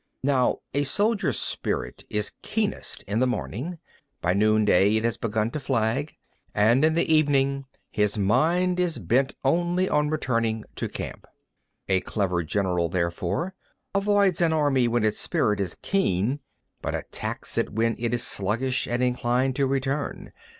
28. 0.23 0.33
Now 0.33 0.57
a 0.73 0.81
soldier's 0.83 1.37
spirit 1.37 2.05
is 2.09 2.31
keenest 2.41 3.03
in 3.03 3.19
the 3.19 3.27
morning; 3.27 3.77
by 4.19 4.33
noonday 4.33 4.95
it 4.95 5.03
has 5.03 5.15
begun 5.15 5.51
to 5.51 5.59
flag; 5.59 6.15
and 6.55 6.83
in 6.83 6.95
the 6.95 7.13
evening, 7.13 7.65
his 7.93 8.17
mind 8.17 8.79
is 8.79 8.97
bent 8.97 9.35
only 9.43 9.87
on 9.87 10.09
returning 10.09 10.63
to 10.77 10.89
camp. 10.89 11.27
29. 11.85 11.97
A 11.99 11.99
clever 12.01 12.41
general, 12.41 12.89
therefore, 12.89 13.53
avoids 13.93 14.41
an 14.41 14.53
army 14.53 14.87
when 14.87 15.03
its 15.03 15.19
spirit 15.19 15.59
is 15.59 15.77
keen, 15.83 16.39
but 16.81 16.95
attacks 16.95 17.55
it 17.59 17.71
when 17.71 17.95
it 17.99 18.11
is 18.11 18.25
sluggish 18.25 18.87
and 18.87 19.03
inclined 19.03 19.55
to 19.57 19.67
return. 19.67 20.31